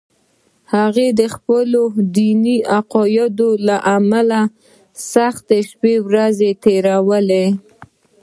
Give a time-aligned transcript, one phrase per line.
[0.73, 1.81] هغه د خپلو
[2.17, 4.39] دیني عقایدو له امله
[5.11, 7.45] سختې شپې ورځې تېرولې